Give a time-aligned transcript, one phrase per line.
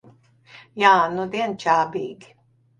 [0.85, 2.37] Jā, nudien čābīgi.